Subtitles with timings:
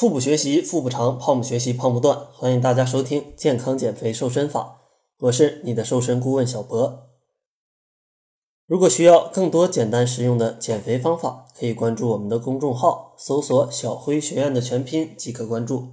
[0.00, 2.28] 腹部学习腹部长，胖不学习胖不断。
[2.32, 4.80] 欢迎大家收听健康减肥瘦身法，
[5.18, 7.10] 我是你的瘦身顾问小博。
[8.64, 15.88] 如果需要更多简单实用的减肥方法，可以关注我们的公众号，搜索“小辉学院”的全拼即可关注。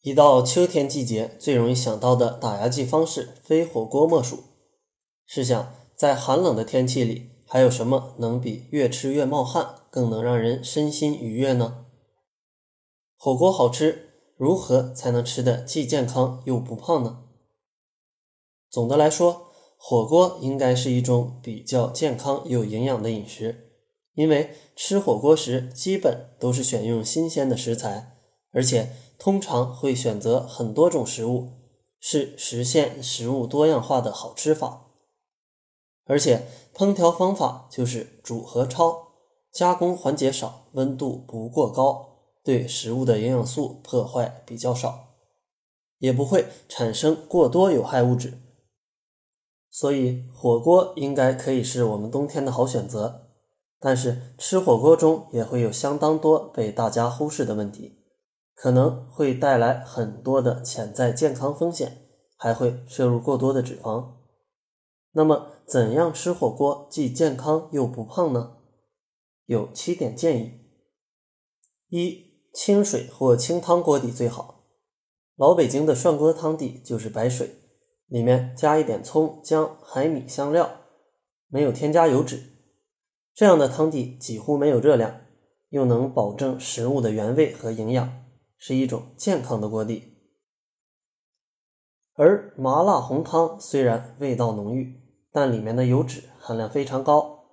[0.00, 4.38] 一到秋天季节，最容易想到的打牙祭方式，非火锅莫属。
[5.26, 11.83] 试想，在寒冷的天气里，还有什么能比越吃越冒汗，更能让人身心愉悦呢？
[13.24, 17.22] 火锅好吃，如何才能吃的既健康又不胖呢？
[18.68, 19.46] 总的来说，
[19.78, 23.70] 火锅应该是一种比较健康又营养的饮食，
[24.12, 28.18] 因为吃火锅时基本都是选用新鲜的食材，
[28.52, 31.48] 而且通常会选择很多种食物，
[31.98, 34.90] 是实现食物多样化的好吃法。
[36.04, 38.94] 而且烹调方法就是煮和焯，
[39.50, 42.10] 加工环节少，温度不过高。
[42.44, 45.14] 对食物的营养素破坏比较少，
[45.96, 48.34] 也不会产生过多有害物质，
[49.70, 53.22] 所以火锅应该可以是我们冬天的好选择。
[53.80, 57.98] 但是吃火锅中也会有相当多被大家忽视的问题，
[58.54, 64.12] 可能会带来很多的潜在健康风险，还会摄入过多的脂肪。
[65.12, 68.58] 那么怎样吃火锅既健康又不胖呢？
[69.46, 70.60] 有七点建议：
[71.88, 72.33] 一。
[72.54, 74.64] 清水或清汤锅底最好。
[75.36, 77.50] 老北京的涮锅汤底就是白水，
[78.06, 80.70] 里面加一点葱、姜、海米香料，
[81.48, 82.40] 没有添加油脂。
[83.34, 85.22] 这样的汤底几乎没有热量，
[85.70, 88.24] 又能保证食物的原味和营养，
[88.56, 90.14] 是一种健康的锅底。
[92.14, 95.00] 而麻辣红汤虽然味道浓郁，
[95.32, 97.46] 但里面的油脂含量非常高，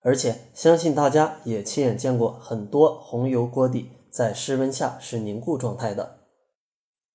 [0.00, 3.92] 而且相信大家也亲眼见过很多红油锅底。
[4.18, 6.24] 在室温下是凝固状态的，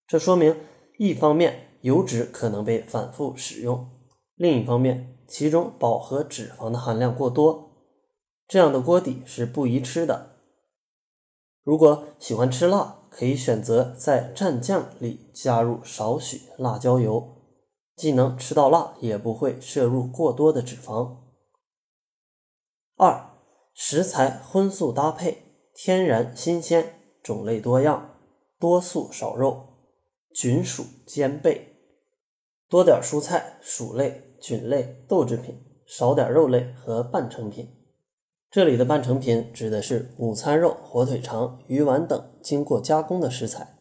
[0.08, 0.58] 这说明
[0.98, 3.90] 一方面油脂可能被反复使用，
[4.36, 7.72] 另一方面其中饱和脂肪的含量过多，
[8.48, 10.38] 这样的锅底是不宜吃的。
[11.64, 17.44] 如果喜欢吃辣，可以选择在蘸酱里加入少许辣椒油，
[17.98, 21.18] 既能吃到辣，也不会摄入过多的脂肪。
[22.96, 23.30] 二，
[23.74, 25.50] 食材荤素搭配。
[25.76, 28.20] 天然新鲜，种类多样，
[28.60, 29.70] 多素少肉，
[30.32, 31.68] 菌属兼备，
[32.70, 37.68] 多点蔬菜、薯类、菌类、豆制品，少点肉类和半成品。
[38.52, 43.80] 这里的半成品指的是午餐肉、火腿肠、鱼丸等经过加工的食材。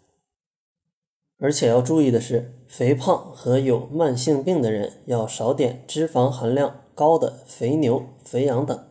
[1.39, 8.83] 而且要注意的是，肥胖和有慢性病的人要少点脂肪含量高的肥牛、肥羊等，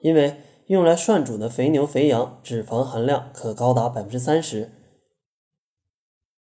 [0.00, 0.36] 因为。
[0.72, 4.72] 用来涮煮的肥牛、肥羊脂肪含量可高达百分之三十，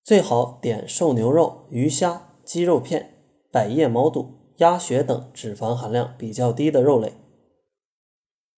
[0.05, 3.15] 最好点瘦牛肉、鱼虾、鸡肉片、
[3.51, 7.15] 百叶毛肚、鸭血等脂肪含量比较低的肉类。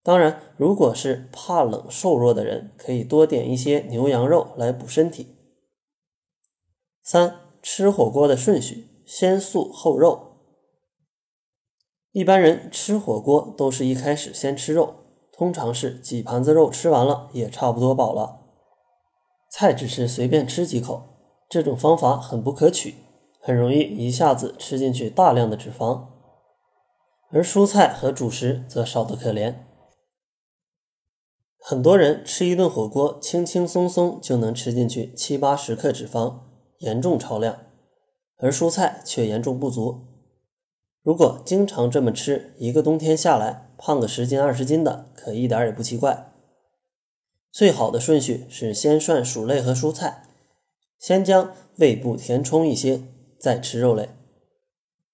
[0.03, 5.36] 当然，如果是怕冷、瘦弱的人，可以多点一些牛羊肉来补身体。
[7.00, 10.32] 三、吃火锅的顺序：先素后肉。
[12.10, 15.03] 一般人吃火锅都是一开始先吃肉。
[15.37, 18.41] 通常是几盘子肉吃完了也差不多饱了，
[19.50, 21.03] 菜只是随便吃几口，
[21.49, 22.95] 这种方法很不可取，
[23.41, 26.06] 很容易一下子吃进去大量的脂肪。
[27.31, 29.56] 而蔬菜和主食则少得可怜，
[31.59, 36.43] 很多人吃一顿火锅轻轻松松就能吃进去七八十克脂肪，
[36.78, 37.59] 严重超量，
[38.39, 40.14] 而蔬菜却严重不足。
[41.04, 46.32] 如果经常这么吃，一个冬天下来胖个十斤二十斤的，可一点也不奇怪。
[47.50, 50.22] 最好的顺序是先涮薯类和蔬菜，
[50.98, 53.03] 先将胃部填充一些，
[53.38, 54.09] 再吃肉类，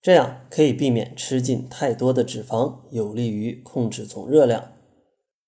[0.01, 4.71] 这样可以避免吃进太多的脂肪，有利于控制总热量。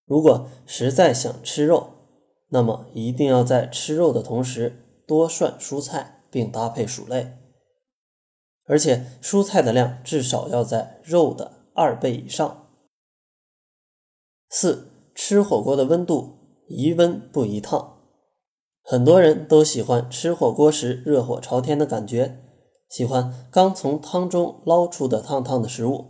[0.05, 1.91] 如果实在想吃肉，
[2.49, 7.39] 那么一定要在吃肉的同时多涮蔬菜，并搭配薯类。
[8.67, 12.69] 而且蔬菜的量至少要在肉的二倍以上。
[14.49, 17.99] 四吃火锅的温度宜温不宜烫，
[18.83, 22.39] 很多人都喜欢吃火锅时热火朝天的感觉，
[22.89, 26.07] 喜欢刚从汤中捞出的烫烫的食物。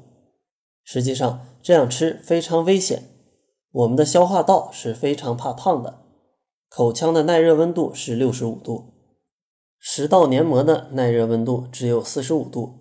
[0.84, 3.04] 实际上这样吃非常危险，
[3.70, 6.00] 我们的消化道是非常怕烫的，
[6.69, 8.92] 口腔的耐热温度是六十五度。
[9.84, 12.75] 食道黏膜的耐热温度只有四十五度，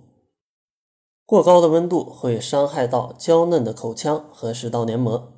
[1.25, 5.33] 过高的温度会伤害到娇嫩的口腔和食道黏膜。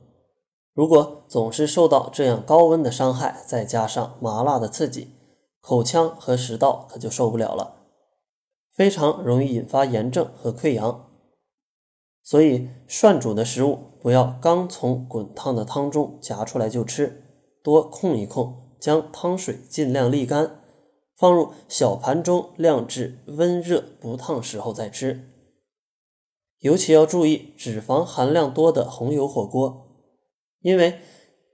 [0.74, 5.15] 如果总是受到这样高温的伤害，再加上麻辣的刺激，
[5.62, 7.75] 口腔和食道可就受不了了，
[8.74, 11.12] 非常容易引发炎症和溃疡。
[12.21, 17.24] 所以，涮煮的食物不要刚从滚烫的汤中夹出来就吃，
[17.63, 20.59] 多控一控，将汤水尽量沥干，
[21.15, 25.30] 放入小盘中晾至温热不烫时候再吃。
[26.60, 29.81] 尤其要注意脂肪含量多的红油火锅。
[30.62, 31.00] 因为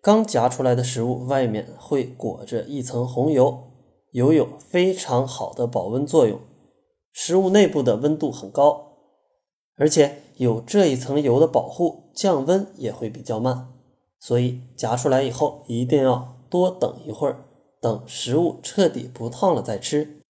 [0.01, 3.71] 刚夹出来的食物外面会裹着一层红油，
[4.11, 6.39] 油有非常好的保温作用，
[7.11, 8.93] 食物内部的温度很高，
[9.75, 13.73] 而且有这一层油的保护，降温也会比较慢，
[14.19, 17.48] 所以夹出来以后一定要多等一会儿，
[17.81, 20.21] 等食物彻底不烫了再吃。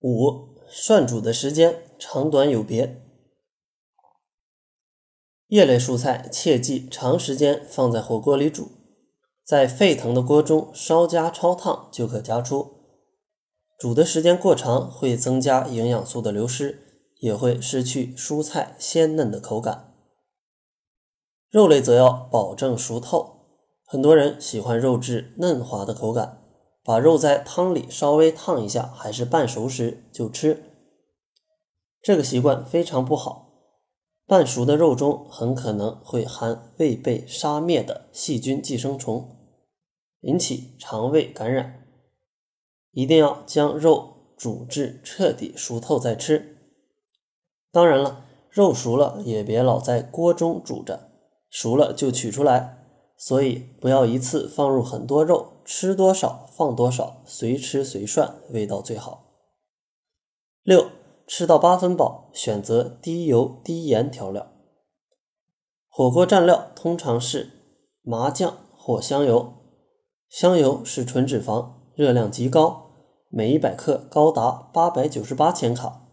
[0.00, 3.02] 五、涮煮的时间长短有别。
[5.48, 8.70] 叶类蔬菜切忌长时间放在火锅里煮，
[9.44, 12.76] 在沸腾的锅中稍加焯烫就可夹出。
[13.78, 19.92] 煮的时间过长会增加营养素的流失，也会失去蔬菜鲜嫩的口感。
[21.50, 23.39] 肉类则要保证熟透，
[23.92, 26.44] 很多人喜欢肉质嫩滑的口感，
[26.84, 30.62] 把肉在汤里稍微烫一下，还是半熟时就吃，
[32.00, 33.48] 这个习惯非常不好。
[34.28, 39.28] 半熟的肉中很可能会含未被杀灭的细菌寄生虫，
[40.20, 41.82] 引起肠胃感染。
[42.92, 46.58] 一定要将肉煮至彻底熟透再吃。
[47.72, 51.10] 当然了，肉熟了也别老在锅中煮着，
[51.50, 52.79] 熟了就取出来。
[53.20, 59.26] 所以不要一次放入很多肉，吃多少放多少，随吃随涮，味道最好。
[60.62, 60.86] 六。
[61.32, 64.50] 吃到八分饱，选择低油低盐调料。
[65.88, 67.52] 火锅蘸料通常是
[68.02, 69.52] 麻酱或香油，
[70.28, 72.90] 香油是纯脂肪，热量极高，
[73.28, 76.08] 每一百克高达八百九十八千卡。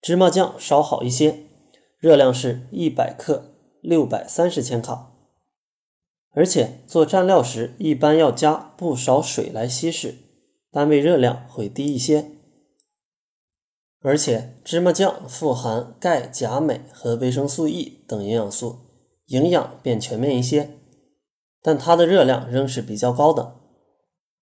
[0.00, 1.40] 芝麻酱稍好一些，
[1.98, 3.42] 热量是一百克
[3.82, 5.13] 六百三十千卡，
[6.34, 10.16] 而且做蘸料时一般要加不少水来稀释，
[10.70, 12.32] 单位热量会低一些。
[14.02, 18.76] 而且芝麻酱富含钙、钾、镁和维生素 E 等营养素，
[19.28, 20.70] 营养便全面一些，
[21.62, 23.54] 但它的热量仍是比较高的。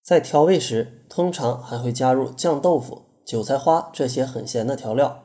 [0.03, 5.23] 在调味时，通常还会加入酱豆腐、韭菜花这些很咸的调料，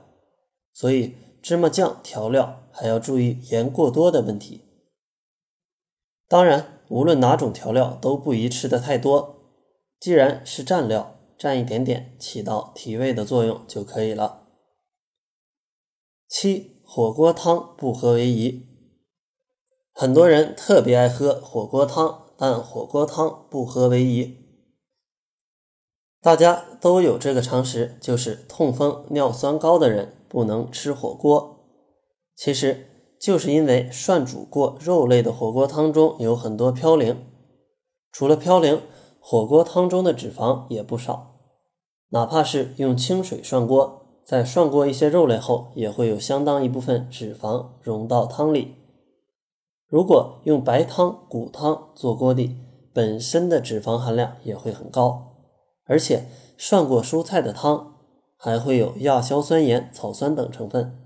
[0.72, 4.66] 所以芝麻酱调料还要注意盐过多的问题。
[6.28, 9.36] 当然，无论哪种调料都不宜吃的太多，
[10.00, 11.14] 既然是蘸料。
[11.38, 14.48] 蘸一点点，起到提味的作用就可以了。
[16.28, 18.66] 七、火锅汤不喝为宜。
[19.94, 24.48] 很多人特别爱喝火锅汤，但火锅汤不喝为宜。
[26.20, 31.70] 大家都有这个常识，就是痛风、尿酸高的人不能吃火锅。
[32.36, 37.18] 其实就是因为涮煮过肉类的火锅汤中有很多嘌呤，
[38.12, 38.82] 除了嘌呤。
[39.20, 41.36] 火锅汤中的脂肪也不少，
[42.12, 48.76] 哪怕是用清水涮锅，在涮过一些肉类后，也会有相当一部分脂肪溶到汤里。
[49.86, 52.56] 如果用白汤、骨汤做锅底，
[52.94, 55.34] 本身的脂肪含量也会很高，
[55.84, 57.96] 而且涮过蔬菜的汤
[58.38, 60.98] 还会有亚硝酸盐、草酸等成分。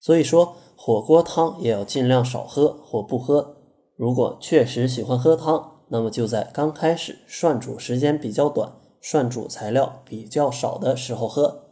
[0.00, 3.54] 所以说，火锅汤也要尽量少喝或不喝。
[3.96, 11.66] 如果确实喜欢喝汤，那么就在刚开始涮煮时间比较短、涮煮材料比较少的时候喝。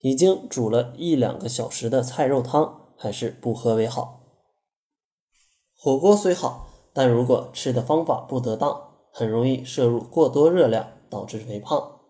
[0.00, 4.22] 已经煮了一两个小时的菜肉汤，还是不喝为好。
[5.76, 8.80] 火锅虽好，但如果吃的方法不得当，
[9.12, 12.00] 很容易摄入过多热量，导致肥胖。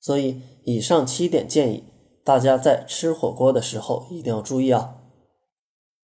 [0.00, 1.84] 所以，以上七点建议，
[2.24, 5.02] 大家在吃火锅的时候一定要注意啊。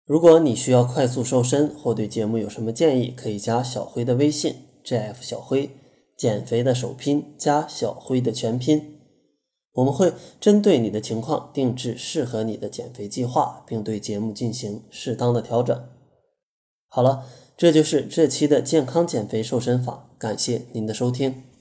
[0.06, 5.70] 如果你需要快速瘦身或对节目有什么建议，可以加小辉的微信 jf 小辉，
[6.18, 9.00] 减肥的首拼加小辉的全拼，
[9.72, 15.84] 我们会针对你的情况定制适合你的减肥计划，并对节目进行适当的调整。
[16.90, 21.53] 好了，这就是这期的健康减肥瘦身法，感谢您的收听。